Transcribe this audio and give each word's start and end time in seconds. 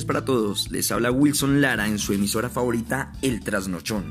para 0.00 0.24
todos. 0.24 0.70
Les 0.70 0.90
habla 0.90 1.10
Wilson 1.10 1.60
Lara 1.60 1.86
en 1.86 1.98
su 1.98 2.14
emisora 2.14 2.48
favorita 2.48 3.12
El 3.20 3.40
Trasnochón. 3.40 4.10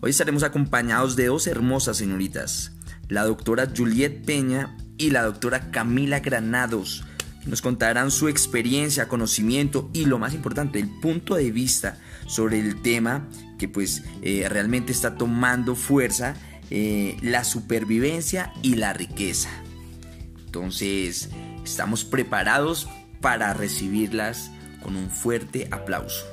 Hoy 0.00 0.10
estaremos 0.10 0.42
acompañados 0.42 1.16
de 1.16 1.26
dos 1.26 1.46
hermosas 1.46 1.96
señoritas, 1.96 2.72
la 3.08 3.24
doctora 3.24 3.70
Juliet 3.74 4.22
Peña 4.26 4.76
y 4.98 5.12
la 5.12 5.22
doctora 5.22 5.70
Camila 5.70 6.20
Granados. 6.20 7.04
nos 7.46 7.62
contarán 7.62 8.10
su 8.10 8.28
experiencia, 8.28 9.08
conocimiento 9.08 9.88
y 9.94 10.04
lo 10.04 10.18
más 10.18 10.34
importante, 10.34 10.78
el 10.78 10.90
punto 11.00 11.36
de 11.36 11.50
vista 11.50 11.98
sobre 12.26 12.60
el 12.60 12.82
tema 12.82 13.26
que 13.58 13.66
pues 13.66 14.02
eh, 14.20 14.46
realmente 14.50 14.92
está 14.92 15.16
tomando 15.16 15.74
fuerza, 15.74 16.34
eh, 16.68 17.16
la 17.22 17.44
supervivencia 17.44 18.52
y 18.60 18.74
la 18.74 18.92
riqueza. 18.92 19.48
Entonces, 20.44 21.30
estamos 21.64 22.04
preparados 22.04 22.88
para 23.22 23.54
recibirlas 23.54 24.50
con 24.84 24.94
un 24.94 25.10
fuerte 25.10 25.66
aplauso. 25.72 26.24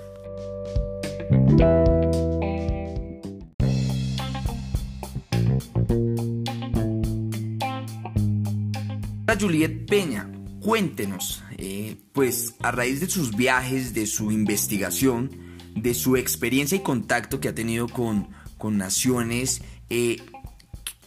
Juliet 9.42 9.88
Peña, 9.88 10.30
cuéntenos, 10.62 11.42
eh, 11.58 11.98
pues 12.14 12.54
a 12.60 12.70
raíz 12.70 13.00
de 13.00 13.10
sus 13.10 13.36
viajes, 13.36 13.92
de 13.96 14.06
su 14.06 14.32
investigación, 14.32 15.32
de 15.76 15.96
su 15.96 16.16
experiencia 16.16 16.76
y 16.76 16.82
contacto 16.82 17.40
que 17.40 17.50
ha 17.50 17.56
tenido 17.56 17.88
con, 17.88 18.30
con 18.60 18.78
naciones, 18.78 19.64
eh, 19.90 20.18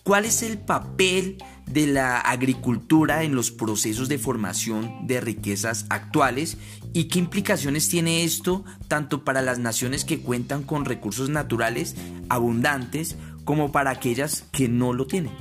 ¿cuál 0.03 0.25
es 0.25 0.43
el 0.43 0.59
papel 0.59 1.39
de 1.67 1.87
la 1.87 2.21
agricultura 2.21 3.23
en 3.23 3.35
los 3.35 3.51
procesos 3.51 4.09
de 4.09 4.19
formación 4.19 5.07
de 5.07 5.21
riquezas 5.21 5.87
actuales 5.91 6.59
y 6.93 7.09
qué 7.09 7.19
implicaciones 7.19 7.89
tiene 7.89 8.25
esto 8.25 8.65
tanto 8.89 9.25
para 9.25 9.43
las 9.43 9.59
naciones 9.59 10.05
que 10.05 10.21
cuentan 10.21 10.63
con 10.63 10.85
recursos 10.85 11.29
naturales 11.31 11.97
abundantes 12.29 13.17
como 13.45 13.73
para 13.73 13.91
aquellas 13.91 14.43
que 14.53 14.69
no 14.69 14.93
lo 14.93 15.07
tienen. 15.07 15.33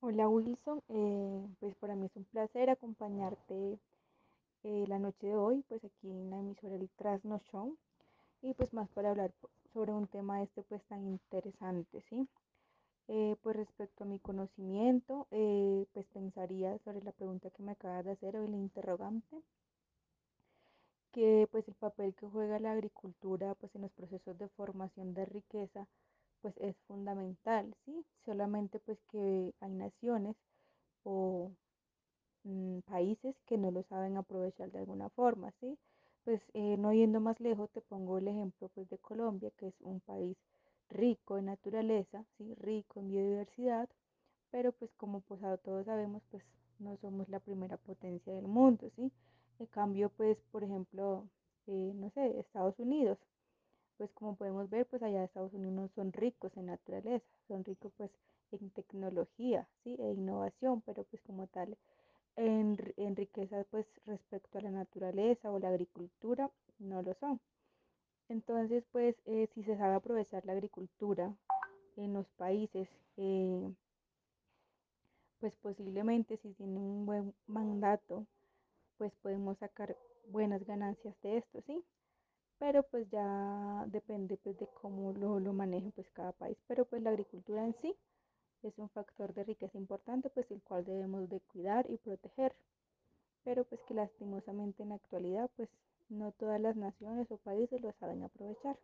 Hola 0.00 0.28
Wilson, 0.28 0.82
eh, 0.88 1.46
pues 1.58 1.74
para 1.76 1.96
mí 1.96 2.06
es 2.06 2.16
un 2.16 2.24
placer 2.24 2.70
acompañarte 2.70 3.78
eh, 4.62 4.84
la 4.88 4.98
noche 4.98 5.26
de 5.26 5.36
hoy, 5.36 5.64
pues 5.68 5.84
aquí 5.84 6.10
en 6.10 6.30
la 6.30 6.38
emisora 6.38 6.76
El 6.76 6.88
Trasno 6.96 7.40
Show 7.50 7.76
y 8.42 8.54
pues 8.54 8.72
más 8.72 8.88
para 8.90 9.10
hablar 9.10 9.32
sobre 9.72 9.92
un 9.92 10.06
tema 10.06 10.42
este 10.42 10.62
pues 10.62 10.82
tan 10.84 11.06
interesante, 11.06 12.02
¿sí? 12.08 12.28
Eh, 13.08 13.36
pues 13.42 13.56
respecto 13.56 14.04
a 14.04 14.06
mi 14.06 14.18
conocimiento, 14.20 15.26
eh, 15.30 15.86
pues 15.92 16.06
pensaría 16.08 16.78
sobre 16.80 17.02
la 17.02 17.12
pregunta 17.12 17.50
que 17.50 17.62
me 17.62 17.72
acabas 17.72 18.04
de 18.04 18.12
hacer 18.12 18.36
o 18.36 18.44
el 18.44 18.54
interrogante, 18.54 19.42
que 21.12 21.48
pues 21.50 21.66
el 21.68 21.74
papel 21.74 22.14
que 22.14 22.28
juega 22.28 22.60
la 22.60 22.72
agricultura 22.72 23.54
pues 23.56 23.74
en 23.74 23.82
los 23.82 23.92
procesos 23.92 24.38
de 24.38 24.48
formación 24.50 25.14
de 25.14 25.24
riqueza 25.26 25.88
pues 26.42 26.54
es 26.58 26.76
fundamental, 26.86 27.74
¿sí? 27.84 28.04
Solamente 28.24 28.78
pues 28.80 28.98
que 29.10 29.54
hay 29.60 29.72
naciones 29.72 30.36
o 31.04 31.50
mm, 32.44 32.80
países 32.80 33.36
que 33.46 33.58
no 33.58 33.70
lo 33.70 33.82
saben 33.84 34.16
aprovechar 34.16 34.70
de 34.72 34.78
alguna 34.80 35.10
forma, 35.10 35.52
¿sí? 35.60 35.78
Pues 36.26 36.42
eh, 36.54 36.76
no 36.76 36.92
yendo 36.92 37.20
más 37.20 37.38
lejos, 37.38 37.70
te 37.70 37.80
pongo 37.80 38.18
el 38.18 38.26
ejemplo 38.26 38.68
pues, 38.74 38.90
de 38.90 38.98
Colombia, 38.98 39.52
que 39.56 39.68
es 39.68 39.74
un 39.80 40.00
país 40.00 40.36
rico 40.90 41.38
en 41.38 41.44
naturaleza, 41.46 42.24
¿sí? 42.36 42.52
rico 42.56 42.98
en 42.98 43.06
biodiversidad, 43.08 43.88
pero 44.50 44.72
pues 44.72 44.90
como 44.96 45.20
pues 45.20 45.40
todos 45.62 45.86
sabemos, 45.86 46.24
pues 46.32 46.42
no 46.80 46.96
somos 46.96 47.28
la 47.28 47.38
primera 47.38 47.76
potencia 47.76 48.32
del 48.34 48.48
mundo, 48.48 48.90
¿sí? 48.96 49.12
En 49.60 49.66
cambio, 49.66 50.10
pues, 50.16 50.36
por 50.50 50.64
ejemplo, 50.64 51.28
eh, 51.68 51.92
no 51.94 52.10
sé, 52.10 52.40
Estados 52.40 52.76
Unidos, 52.80 53.18
pues 53.96 54.10
como 54.12 54.34
podemos 54.34 54.68
ver, 54.68 54.84
pues 54.86 55.04
allá 55.04 55.22
Estados 55.22 55.54
Unidos 55.54 55.92
son 55.94 56.12
ricos 56.12 56.56
en 56.56 56.66
naturaleza, 56.66 57.24
son 57.46 57.64
ricos 57.64 57.92
pues 57.96 58.10
en 58.50 58.70
tecnología, 58.70 59.68
¿sí? 59.84 59.94
E 60.00 60.12
innovación, 60.12 60.80
pero 60.82 61.04
pues 61.04 61.22
como 61.22 61.46
tal, 61.46 61.76
en, 62.36 62.76
en 62.96 63.16
riqueza 63.16 63.64
pues 63.70 63.86
respecto 64.04 64.58
a 64.58 64.62
la 64.62 64.70
naturaleza 64.70 65.50
o 65.50 65.58
la 65.58 65.68
agricultura 65.68 66.50
no 66.78 67.02
lo 67.02 67.14
son. 67.14 67.40
Entonces 68.28 68.84
pues 68.92 69.16
eh, 69.26 69.48
si 69.54 69.62
se 69.64 69.76
sabe 69.76 69.94
aprovechar 69.94 70.44
la 70.46 70.52
agricultura 70.52 71.34
en 71.96 72.12
los 72.12 72.26
países, 72.30 72.88
eh, 73.16 73.72
pues 75.40 75.54
posiblemente 75.56 76.36
si 76.38 76.52
tienen 76.54 76.78
un 76.78 77.06
buen 77.06 77.34
mandato, 77.46 78.26
pues 78.98 79.12
podemos 79.22 79.58
sacar 79.58 79.96
buenas 80.28 80.64
ganancias 80.64 81.14
de 81.22 81.38
esto, 81.38 81.60
¿sí? 81.66 81.84
Pero 82.58 82.82
pues 82.84 83.08
ya 83.10 83.84
depende 83.88 84.38
pues 84.38 84.58
de 84.58 84.66
cómo 84.80 85.12
lo, 85.12 85.38
lo 85.40 85.52
manejen 85.52 85.92
pues 85.92 86.10
cada 86.10 86.32
país. 86.32 86.56
Pero 86.66 86.86
pues 86.86 87.02
la 87.02 87.10
agricultura 87.10 87.64
en 87.64 87.74
sí 87.82 87.94
es 88.68 88.78
un 88.78 88.88
factor 88.90 89.32
de 89.34 89.44
riqueza 89.44 89.78
importante, 89.78 90.28
pues 90.30 90.50
el 90.50 90.60
cual 90.62 90.84
debemos 90.84 91.28
de 91.28 91.40
cuidar 91.40 91.86
y 91.88 91.96
proteger, 91.98 92.54
pero 93.44 93.64
pues 93.64 93.80
que 93.86 93.94
lastimosamente 93.94 94.82
en 94.82 94.90
la 94.90 94.96
actualidad, 94.96 95.50
pues 95.56 95.68
no 96.08 96.32
todas 96.32 96.60
las 96.60 96.76
naciones 96.76 97.26
o 97.30 97.36
países 97.38 97.80
lo 97.80 97.92
saben 98.00 98.22
aprovechar. 98.22 98.76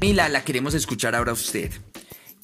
Mila, 0.00 0.28
la 0.28 0.44
queremos 0.44 0.74
escuchar 0.74 1.14
ahora 1.14 1.30
a 1.30 1.34
usted. 1.34 1.72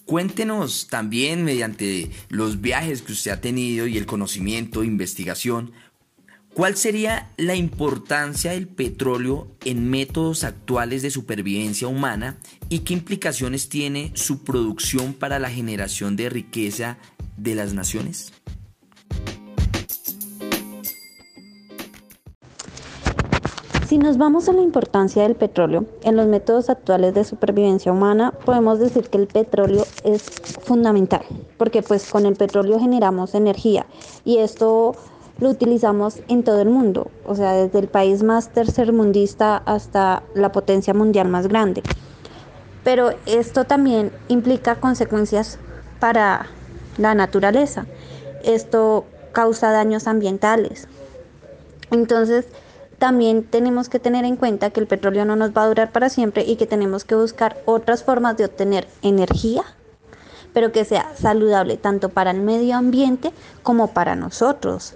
Cuéntenos 0.06 0.88
también 0.88 1.44
mediante 1.44 2.10
los 2.28 2.60
viajes 2.60 3.02
que 3.02 3.12
usted 3.12 3.30
ha 3.30 3.40
tenido 3.40 3.86
y 3.86 3.98
el 3.98 4.06
conocimiento, 4.06 4.82
investigación, 4.82 5.72
¿Cuál 6.54 6.76
sería 6.76 7.30
la 7.38 7.54
importancia 7.54 8.50
del 8.50 8.68
petróleo 8.68 9.46
en 9.64 9.88
métodos 9.88 10.44
actuales 10.44 11.00
de 11.00 11.10
supervivencia 11.10 11.88
humana 11.88 12.36
y 12.68 12.80
qué 12.80 12.92
implicaciones 12.92 13.70
tiene 13.70 14.12
su 14.14 14.44
producción 14.44 15.14
para 15.14 15.38
la 15.38 15.48
generación 15.48 16.14
de 16.14 16.28
riqueza 16.28 16.98
de 17.38 17.54
las 17.54 17.72
naciones? 17.72 18.34
Si 23.86 23.96
nos 23.96 24.18
vamos 24.18 24.46
a 24.50 24.52
la 24.52 24.60
importancia 24.60 25.22
del 25.22 25.36
petróleo 25.36 25.86
en 26.02 26.16
los 26.16 26.26
métodos 26.26 26.68
actuales 26.68 27.14
de 27.14 27.24
supervivencia 27.24 27.92
humana, 27.92 28.32
podemos 28.44 28.78
decir 28.78 29.08
que 29.08 29.16
el 29.16 29.26
petróleo 29.26 29.86
es 30.04 30.24
fundamental, 30.62 31.24
porque 31.56 31.82
pues 31.82 32.10
con 32.10 32.26
el 32.26 32.36
petróleo 32.36 32.78
generamos 32.78 33.34
energía 33.34 33.86
y 34.26 34.38
esto 34.38 34.96
lo 35.38 35.50
utilizamos 35.50 36.20
en 36.28 36.42
todo 36.42 36.60
el 36.60 36.68
mundo, 36.68 37.10
o 37.24 37.34
sea, 37.34 37.52
desde 37.52 37.78
el 37.78 37.88
país 37.88 38.22
más 38.22 38.50
tercermundista 38.50 39.56
hasta 39.56 40.22
la 40.34 40.52
potencia 40.52 40.94
mundial 40.94 41.28
más 41.28 41.48
grande. 41.48 41.82
Pero 42.84 43.10
esto 43.26 43.64
también 43.64 44.12
implica 44.28 44.76
consecuencias 44.76 45.58
para 46.00 46.46
la 46.98 47.14
naturaleza. 47.14 47.86
Esto 48.44 49.04
causa 49.32 49.70
daños 49.70 50.06
ambientales. 50.06 50.88
Entonces, 51.90 52.46
también 52.98 53.44
tenemos 53.44 53.88
que 53.88 53.98
tener 53.98 54.24
en 54.24 54.36
cuenta 54.36 54.70
que 54.70 54.80
el 54.80 54.86
petróleo 54.86 55.24
no 55.24 55.36
nos 55.36 55.50
va 55.50 55.64
a 55.64 55.66
durar 55.66 55.90
para 55.90 56.08
siempre 56.08 56.44
y 56.44 56.56
que 56.56 56.66
tenemos 56.66 57.04
que 57.04 57.16
buscar 57.16 57.60
otras 57.66 58.04
formas 58.04 58.36
de 58.36 58.44
obtener 58.44 58.86
energía, 59.02 59.64
pero 60.52 60.70
que 60.70 60.84
sea 60.84 61.12
saludable 61.16 61.76
tanto 61.76 62.10
para 62.10 62.30
el 62.30 62.40
medio 62.40 62.76
ambiente 62.76 63.32
como 63.62 63.88
para 63.88 64.14
nosotros. 64.14 64.94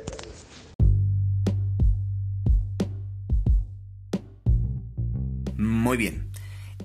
Muy 5.86 5.98
bien. 5.98 6.32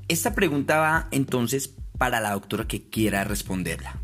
Esta 0.10 0.36
pregunta 0.36 0.78
va 0.78 1.08
entonces 1.10 1.74
para 1.98 2.20
la 2.20 2.34
doctora 2.34 2.68
que 2.68 2.88
quiera 2.88 3.24
responderla. 3.24 4.00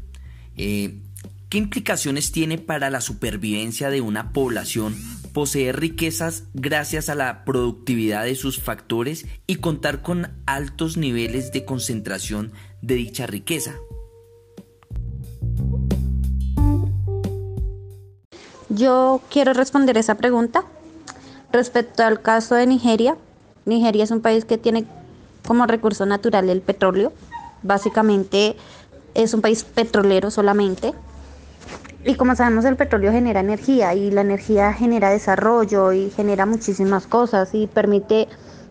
Eh, 0.56 1.04
¿Qué 1.50 1.60
implicaciones 1.60 2.31
tiene 2.31 2.57
para 2.57 2.89
la 2.89 3.00
supervivencia 3.00 3.92
de 3.92 4.01
una 4.01 4.33
población 4.33 4.95
poseer 5.33 5.80
riquezas 5.80 6.45
gracias 6.56 7.10
a 7.10 7.16
la 7.16 7.45
productividad 7.45 8.24
de 8.24 8.33
sus 8.33 8.60
factores 8.60 9.27
y 9.45 9.57
contar 9.57 10.01
con 10.01 10.31
altos 10.48 10.98
niveles 10.98 11.51
de 11.51 11.63
concentración 11.63 12.51
de 12.81 12.95
dicha 12.95 13.27
riqueza? 13.27 13.75
Yo 18.69 19.21
quiero 19.30 19.54
responder 19.54 19.95
esa 19.95 20.16
pregunta 20.16 20.63
respecto 21.51 22.01
al 22.01 22.24
caso 22.24 22.56
de 22.56 22.66
Nigeria. 22.66 23.16
Nigeria 23.68 24.06
es 24.06 24.12
un 24.12 24.21
país 24.21 24.45
que 24.45 24.57
tiene 24.57 24.86
como 25.47 25.65
recurso 25.65 26.05
natural 26.05 26.49
el 26.49 26.61
petróleo. 26.61 27.13
Básicamente 27.63 28.55
es 29.15 29.33
un 29.33 29.41
país 29.41 29.63
petrolero 29.63 30.29
solamente. 30.29 30.94
Y 32.05 32.15
como 32.15 32.35
sabemos, 32.35 32.65
el 32.65 32.75
petróleo 32.75 33.11
genera 33.11 33.39
energía 33.39 33.94
y 33.95 34.11
la 34.11 34.21
energía 34.21 34.71
genera 34.73 35.09
desarrollo 35.09 35.91
y 35.91 36.09
genera 36.11 36.45
muchísimas 36.45 37.07
cosas 37.07 37.53
y 37.53 37.67
permite 37.67 38.27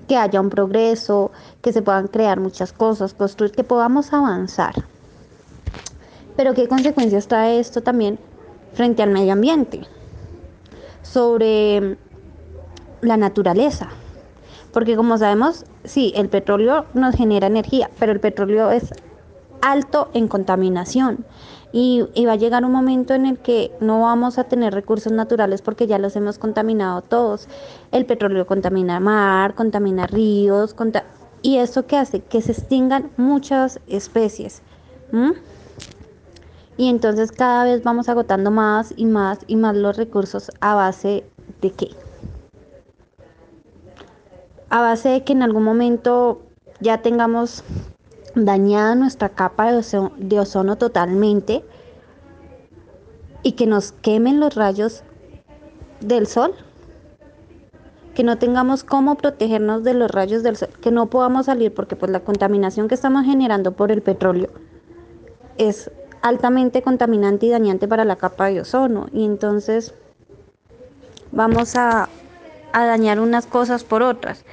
que 0.07 0.17
haya 0.17 0.41
un 0.41 0.51
progreso, 0.51 1.33
que 1.63 1.73
se 1.73 1.83
puedan 1.83 2.07
crear 2.09 2.39
muchas 2.39 2.73
cosas, 2.73 3.13
construir, 3.13 3.53
que 3.53 3.65
podamos 3.65 4.13
avanzar. 4.13 4.75
Pero 6.37 6.55
¿qué 6.55 6.69
consecuencias 6.69 7.27
trae 7.27 7.59
esto 7.59 7.83
también 7.83 8.19
frente 8.75 9.03
al 9.03 9.11
medio 9.11 9.33
ambiente? 9.33 9.83
Sobre 11.03 11.97
la 13.01 13.17
naturaleza. 13.17 13.89
Porque 14.77 14.95
como 14.95 15.17
sabemos, 15.17 15.65
sí, 15.85 16.13
el 16.17 16.29
petróleo 16.29 16.85
nos 16.93 17.15
genera 17.15 17.47
energía, 17.47 17.89
pero 17.99 18.13
el 18.13 18.21
petróleo 18.21 18.71
es 18.71 18.93
alto 19.63 20.11
en 20.13 20.29
contaminación. 20.29 21.25
Y, 21.73 22.05
va 22.27 22.33
a 22.33 22.37
llegar 22.37 22.63
un 22.63 22.73
momento 22.73 23.15
en 23.15 23.25
el 23.25 23.39
que 23.39 23.73
no 23.81 24.03
vamos 24.03 24.37
a 24.37 24.45
tener 24.45 24.75
recursos 24.75 25.15
naturales 25.15 25.63
porque 25.63 25.87
ya 25.87 25.99
los 25.99 26.15
hemos 26.15 26.37
contaminado 26.37 27.01
todos. 27.01 27.49
El 27.91 28.05
petróleo 28.05 28.47
contamina 28.47 29.01
mar, 29.01 29.55
contamina 29.55 30.07
ríos, 30.07 30.77
y 31.41 31.57
eso 31.57 31.87
que 31.87 31.97
hace 31.97 32.21
que 32.21 32.43
se 32.43 32.53
extingan 32.53 33.11
muchas 33.17 33.81
especies. 33.87 34.61
Y 36.77 36.91
entonces 36.91 37.33
cada 37.33 37.65
vez 37.65 37.83
vamos 37.83 38.11
agotando 38.11 38.51
más 38.51 38.93
y 38.95 39.07
más 39.07 39.39
y 39.47 39.57
más 39.57 39.75
los 39.75 39.97
recursos 39.97 40.51
a 40.61 40.75
base 40.75 41.25
de 41.63 41.71
qué? 41.71 42.06
A 44.77 44.83
base 44.83 45.09
de 45.09 45.25
que 45.25 45.33
en 45.33 45.43
algún 45.43 45.63
momento 45.63 46.43
ya 46.81 47.01
tengamos 47.01 47.65
dañada 48.35 48.95
nuestra 48.95 49.31
capa 49.31 49.73
de 49.73 50.39
ozono, 50.39 50.77
totalmente 50.77 51.65
y 53.43 53.53
que 53.53 53.67
nos 53.67 53.93
quemen 53.93 54.39
los 54.39 54.55
rayos 54.55 55.03
del 56.01 56.27
sol, 56.27 56.53
que 58.15 58.23
no 58.23 58.37
tengamos 58.37 58.85
cómo 58.85 59.15
protegernos 59.15 59.83
de 59.83 59.95
los 59.95 60.11
rayos 60.11 60.43
del 60.43 60.59
sol, 60.59 60.69
que 60.83 60.91
no 60.91 61.07
podamos 61.07 61.47
salir 61.47 61.73
porque 61.73 61.97
pues 61.97 62.13
la 62.13 62.21
contaminación 62.21 62.87
que 62.87 62.97
estamos 62.97 63.25
generando 63.25 63.73
por 63.73 63.91
el 63.91 64.03
petróleo 64.03 64.51
es 65.57 65.91
altamente 66.21 66.83
contaminante 66.83 67.47
y 67.47 67.49
dañante 67.49 67.89
para 67.89 68.05
la 68.05 68.17
capa 68.17 68.49
de 68.49 68.61
ozono 68.61 69.07
y 69.11 69.25
entonces 69.25 69.95
vamos 71.33 71.77
a 71.77 72.11
dañar 72.75 73.21
unas 73.21 73.47
cosas 73.47 73.85
por 73.85 74.03
otras. 74.03 74.45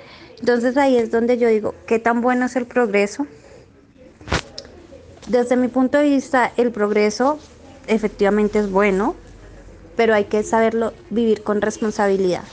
Entonces 0.44 0.76
ahí 0.76 0.98
es 0.98 1.10
donde 1.10 1.38
yo 1.38 1.48
digo, 1.48 1.74
¿qué 1.88 2.00
tan 2.00 2.20
bueno 2.20 2.48
es 2.48 2.58
el 2.58 2.66
progreso? 2.66 3.26
Desde 5.30 5.56
mi 5.56 5.70
punto 5.70 6.00
de 6.00 6.04
vista, 6.04 6.52
el 6.58 6.70
progreso 6.70 7.40
efectivamente 7.88 8.60
es 8.60 8.70
bueno, 8.70 9.16
pero 9.96 10.14
hay 10.14 10.26
que 10.26 10.44
saberlo 10.44 10.92
vivir 11.10 11.44
con 11.44 11.62
responsabilidad. 11.62 12.44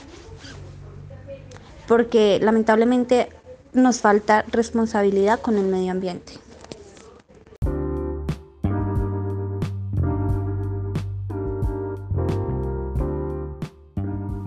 Porque 1.85 2.39
lamentablemente 2.41 3.27
nos 3.73 3.99
falta 3.99 4.45
responsabilidad 4.49 5.41
con 5.41 5.57
el 5.57 5.65
medio 5.65 5.91
ambiente. 5.91 6.31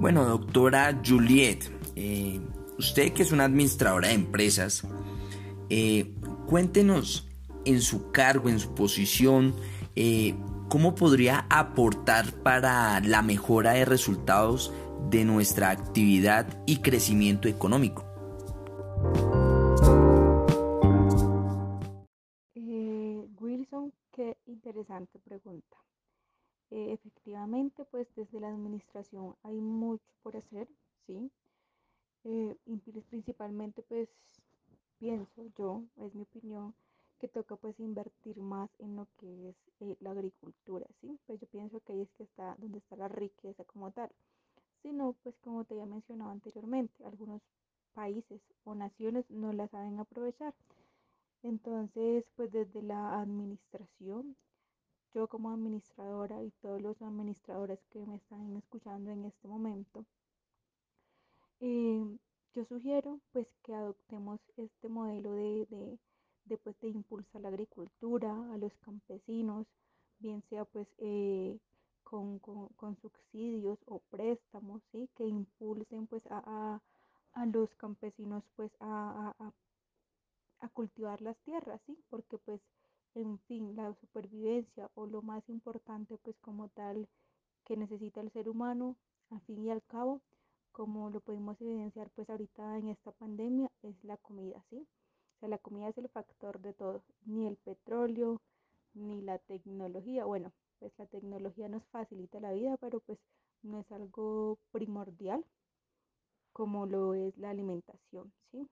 Bueno, 0.00 0.25
doctora 0.25 0.99
Juliet, 1.05 1.70
eh, 1.94 2.41
usted 2.78 3.12
que 3.12 3.22
es 3.22 3.32
una 3.32 3.44
administradora 3.44 4.08
de 4.08 4.14
empresas, 4.14 4.86
eh, 5.70 6.14
cuéntenos 6.46 7.28
en 7.64 7.80
su 7.80 8.10
cargo, 8.10 8.48
en 8.48 8.58
su 8.58 8.74
posición, 8.74 9.54
eh, 9.96 10.34
cómo 10.68 10.94
podría 10.94 11.46
aportar 11.50 12.32
para 12.42 13.00
la 13.00 13.22
mejora 13.22 13.72
de 13.72 13.84
resultados 13.84 14.72
de 15.10 15.24
nuestra 15.24 15.70
actividad 15.70 16.46
y 16.66 16.78
crecimiento 16.78 17.48
económico. 17.48 18.04
Eh, 22.54 23.26
Wilson, 23.40 23.92
qué 24.12 24.36
interesante 24.46 25.18
pregunta. 25.18 25.76
Efectivamente, 26.70 27.84
pues 27.90 28.08
desde 28.16 28.40
la 28.40 28.48
administración 28.48 29.36
hay 29.44 29.54
mucho 29.54 30.02
por 30.22 30.36
hacer, 30.36 30.66
¿sí? 31.06 31.30
Principalmente, 33.10 33.82
pues 33.82 34.08
pienso 34.98 35.44
yo, 35.56 35.82
es 35.98 36.14
mi 36.14 36.22
opinión, 36.22 36.74
que 37.18 37.28
toca 37.28 37.56
pues 37.56 37.78
invertir 37.80 38.38
más 38.38 38.68
en 38.80 38.96
lo 38.96 39.06
que 39.18 39.50
es 39.50 39.56
eh, 39.80 39.96
la 40.00 40.10
agricultura, 40.10 40.86
¿sí? 41.00 41.18
Pues 41.26 41.40
yo 41.40 41.46
pienso 41.46 41.80
que 41.80 41.92
ahí 41.92 42.00
es 42.02 42.12
que 42.12 42.24
está 42.24 42.54
donde 42.58 42.78
está 42.78 42.96
la 42.96 43.08
riqueza 43.08 43.64
como 43.64 43.90
tal. 43.92 44.10
Si 44.82 44.92
no, 44.92 45.14
pues 45.22 45.34
como 45.38 45.64
te 45.64 45.74
había 45.74 45.86
mencionado 45.86 46.30
anteriormente, 46.30 47.04
algunos 47.04 47.40
países 47.94 48.40
o 48.64 48.74
naciones 48.74 49.24
no 49.30 49.52
la 49.52 49.68
saben 49.68 49.98
aprovechar. 49.98 50.54
Entonces, 51.42 52.24
pues 52.36 52.50
desde 52.52 52.82
la 52.82 53.20
administración, 53.20 54.36
yo 55.14 55.28
como 55.28 55.50
administradora 55.50 56.42
y 56.42 56.50
todos 56.60 56.82
los 56.82 57.00
administradores 57.00 57.78
que 57.90 58.04
me 58.04 58.16
están 58.16 58.56
escuchando 58.56 59.10
en 59.10 59.24
este 59.24 59.46
momento, 59.48 60.04
eh, 61.66 62.19
yo 62.55 62.64
sugiero 62.66 63.20
pues 63.32 63.46
que 63.62 63.75
adoptemos 63.75 64.40
este 64.56 64.88
modelo 64.88 65.34
de, 65.34 65.66
de 65.70 65.99
después 66.44 66.78
de 66.81 66.88
impulsar 66.88 67.40
la 67.40 67.49
agricultura, 67.49 68.31
a 68.52 68.58
los 68.58 68.72
campesinos, 68.78 69.66
bien 70.19 70.43
sea 70.50 70.64
pues 70.66 70.87
eh, 70.99 71.58
con, 72.02 72.40
subsidios 73.00 73.78
o 73.87 74.00
préstamos, 74.11 74.82
¿sí? 74.93 75.08
que 75.16 75.26
impulsen 75.26 76.06
pues 76.06 76.22
a, 76.31 76.81
los 77.52 77.75
campesinos 77.76 78.44
pues 78.56 78.70
a, 78.81 79.34
a, 79.38 80.69
cultivar 80.69 81.20
las 81.22 81.37
tierras, 81.38 81.81
¿sí? 81.87 81.99
porque 82.10 82.38
pues 82.38 82.60
en 83.14 83.38
fin 83.40 83.75
la 83.76 83.94
supervivencia 83.94 84.90
o 84.94 85.06
lo 85.06 85.22
más 85.22 85.49
importante 85.49 86.19
pues 86.19 86.37
como 86.40 86.69
tal 86.69 87.08
que 87.64 87.76
necesita 87.76 88.20
el 88.20 88.31
ser 88.32 88.49
humano, 88.49 88.96
al 89.31 89.40
fin 89.43 89.64
y 89.64 89.70
al 89.70 89.82
cabo, 89.84 90.20
como 90.74 91.08
lo 91.08 91.20
podemos 91.20 91.58
evidenciar 91.60 92.10
pues 92.10 92.28
ahorita 92.28 92.78
en 92.78 92.88
esta 92.88 93.12
pandemia, 93.12 93.70
es 93.82 93.94
la 94.04 94.16
comida, 94.18 94.62
¿sí? 94.68 94.86
la 95.48 95.58
comida 95.58 95.88
es 95.88 95.98
el 95.98 96.08
factor 96.08 96.60
de 96.60 96.72
todo, 96.72 97.02
ni 97.26 97.46
el 97.46 97.56
petróleo, 97.56 98.40
ni 98.94 99.22
la 99.22 99.38
tecnología. 99.38 100.24
Bueno, 100.24 100.52
pues 100.78 100.92
la 100.98 101.06
tecnología 101.06 101.68
nos 101.68 101.84
facilita 101.86 102.40
la 102.40 102.52
vida, 102.52 102.76
pero 102.78 103.00
pues 103.00 103.18
no 103.62 103.80
es 103.80 103.92
algo 103.92 104.58
primordial 104.72 105.44
como 106.52 106.86
lo 106.86 107.14
es 107.14 107.36
la 107.36 107.50
alimentación, 107.50 108.32
¿sí? 108.52 108.68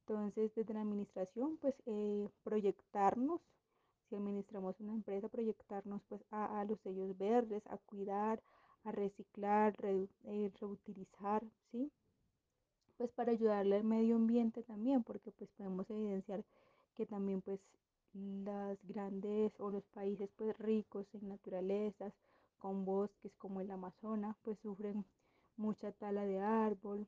Entonces, 0.00 0.52
desde 0.56 0.74
la 0.74 0.80
administración, 0.80 1.56
pues 1.58 1.74
eh, 1.86 2.28
proyectarnos, 2.42 3.40
si 4.08 4.16
administramos 4.16 4.80
una 4.80 4.92
empresa, 4.92 5.28
proyectarnos 5.28 6.02
pues 6.08 6.20
a, 6.32 6.64
los 6.64 6.80
sellos 6.80 7.16
verdes, 7.16 7.62
a 7.68 7.78
cuidar, 7.78 8.42
a 8.84 8.92
reciclar, 8.92 9.74
eh, 9.82 10.50
reutilizar, 10.60 11.42
¿sí? 11.70 11.90
pues 13.00 13.10
para 13.12 13.32
ayudarle 13.32 13.76
al 13.76 13.84
medio 13.84 14.16
ambiente 14.16 14.62
también, 14.62 15.02
porque 15.02 15.30
pues 15.30 15.48
podemos 15.56 15.88
evidenciar 15.88 16.44
que 16.94 17.06
también 17.06 17.40
pues 17.40 17.58
las 18.12 18.78
grandes 18.86 19.58
o 19.58 19.70
los 19.70 19.84
países 19.86 20.28
pues 20.36 20.58
ricos 20.58 21.06
en 21.14 21.28
naturalezas, 21.28 22.12
con 22.58 22.84
bosques 22.84 23.32
como 23.38 23.62
el 23.62 23.70
Amazonas, 23.70 24.36
pues 24.42 24.58
sufren 24.58 25.06
mucha 25.56 25.92
tala 25.92 26.26
de 26.26 26.40
árbol, 26.40 27.06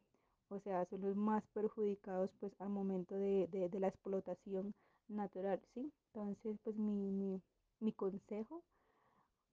o 0.49 0.59
sea, 0.61 0.87
son 0.87 1.03
los 1.03 1.15
más 1.15 1.45
perjudicados 1.49 2.31
pues 2.41 2.53
al 2.59 2.71
momento 2.71 3.15
de, 3.15 3.47
de, 3.49 3.81
la 3.81 3.89
explotación 3.89 4.75
natural, 5.09 5.61
¿sí? 5.75 5.93
Entonces, 6.07 6.59
pues 6.65 6.75
mi, 6.77 7.43
mi 7.81 7.93
consejo 7.93 8.63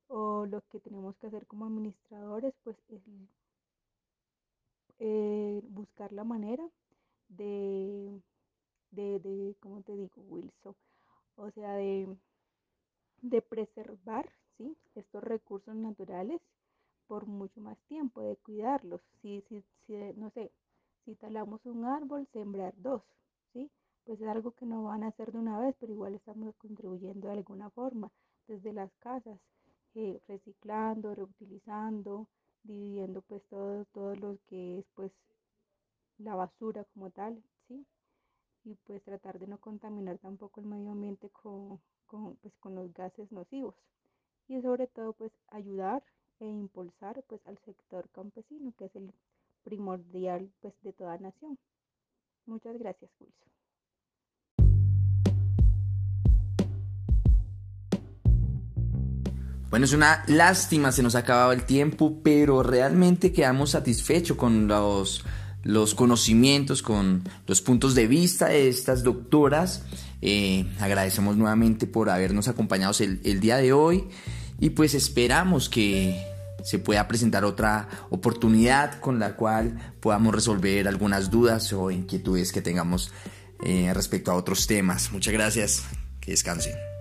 o 0.10 0.46
lo 0.46 0.62
que 0.70 0.80
tenemos 0.80 1.16
que 1.18 1.28
hacer 1.28 1.48
como 1.48 1.66
administradores, 1.66 2.54
pues 2.64 2.78
es 2.90 3.02
eh, 5.00 5.62
buscar 5.70 6.12
la 6.12 6.24
manera 6.24 6.68
de, 7.30 8.22
de, 8.92 9.20
de, 9.20 9.56
¿cómo 9.62 9.82
te 9.84 9.96
digo, 9.96 10.22
Wilson? 10.28 10.76
O 11.38 11.52
sea, 11.52 11.74
de, 11.76 12.08
de 13.22 13.42
preservar 13.42 14.30
¿sí? 14.58 14.76
estos 14.96 15.24
recursos 15.24 15.76
naturales 15.76 16.42
por 17.08 17.26
mucho 17.28 17.62
más 17.62 17.78
tiempo, 17.88 18.22
de 18.22 18.36
cuidarlos. 18.38 19.02
Si, 19.22 19.42
si, 19.48 19.64
si, 19.86 19.94
no 20.18 20.30
sé, 20.32 20.52
si 21.06 21.16
talamos 21.16 21.66
un 21.66 21.86
árbol, 21.86 22.28
sembrar 22.34 22.74
dos, 22.78 23.02
¿sí? 23.54 23.70
Pues 24.06 24.22
es 24.22 24.28
algo 24.28 24.52
que 24.52 24.66
no 24.66 24.84
van 24.84 25.04
a 25.04 25.08
hacer 25.08 25.32
de 25.32 25.40
una 25.40 25.60
vez, 25.60 25.76
pero 25.80 25.94
igual 25.94 26.16
estamos 26.16 26.56
contribuyendo 26.58 27.28
de 27.28 27.34
alguna 27.34 27.70
forma, 27.72 28.12
desde 28.48 28.74
las 28.74 28.92
casas, 29.00 29.40
eh, 29.96 30.22
reciclando, 30.28 31.16
reutilizando, 31.16 32.28
dividiendo 32.64 33.22
pues 33.22 33.44
todo, 33.50 33.86
todo 33.94 34.16
lo 34.16 34.38
que 34.48 34.80
es 34.80 34.86
pues 34.96 35.12
la 36.18 36.36
basura 36.36 36.86
como 36.94 37.10
tal, 37.12 37.42
¿sí? 37.68 37.86
Y 38.66 38.76
pues 38.86 39.04
tratar 39.04 39.40
de 39.40 39.48
no 39.48 39.58
contaminar 39.60 40.18
tampoco 40.20 40.62
el 40.62 40.68
medio 40.68 40.92
ambiente 40.92 41.30
con, 41.30 41.80
con, 42.06 42.36
pues, 42.38 42.54
con 42.60 42.76
los 42.76 42.94
gases 42.94 43.32
nocivos. 43.32 43.76
Y 44.48 44.62
sobre 44.62 44.88
todo 44.88 45.14
pues 45.14 45.32
ayudar 45.48 46.04
e 46.40 46.46
impulsar 46.46 47.24
pues 47.28 47.46
al 47.48 47.58
sector 47.60 48.10
campesino, 48.10 48.74
que 48.78 48.86
es 48.86 48.96
el 48.96 49.14
primordial 49.64 50.52
pues 50.62 50.74
de 50.82 50.94
toda 50.94 51.18
nación. 51.18 51.58
Muchas 52.46 52.78
gracias, 52.78 53.12
Wilson. 53.20 53.59
Bueno, 59.70 59.86
es 59.86 59.94
una 59.94 60.24
lástima, 60.28 60.92
se 60.92 61.04
nos 61.04 61.14
ha 61.16 61.20
acabado 61.20 61.52
el 61.52 61.64
tiempo, 61.64 62.22
pero 62.24 62.64
realmente 62.64 63.32
quedamos 63.32 63.72
satisfechos 63.72 64.36
con 64.36 64.68
los, 64.68 65.24
los 65.64 65.94
conocimientos, 65.94 66.82
con 66.82 67.24
los 67.46 67.62
puntos 67.62 67.94
de 67.94 68.08
vista 68.08 68.48
de 68.48 68.68
estas 68.68 69.04
doctoras. 69.04 69.84
Eh, 70.22 70.66
agradecemos 70.80 71.38
nuevamente 71.38 71.86
por 71.86 72.10
habernos 72.10 72.48
acompañado 72.48 72.94
el, 73.00 73.22
el 73.24 73.40
día 73.40 73.58
de 73.58 73.72
hoy 73.72 74.06
y 74.60 74.72
pues 74.72 74.96
esperamos 74.96 75.70
que 75.70 76.20
se 76.64 76.80
pueda 76.80 77.08
presentar 77.08 77.46
otra 77.46 77.88
oportunidad 78.10 79.00
con 79.00 79.20
la 79.20 79.36
cual 79.36 79.94
podamos 80.00 80.34
resolver 80.34 80.88
algunas 80.88 81.30
dudas 81.30 81.72
o 81.74 81.92
inquietudes 81.92 82.52
que 82.52 82.62
tengamos 82.62 83.12
eh, 83.64 83.92
respecto 83.94 84.32
a 84.32 84.36
otros 84.36 84.68
temas. 84.68 85.12
Muchas 85.12 85.34
gracias, 85.34 85.84
que 86.20 86.32
descansen. 86.32 86.99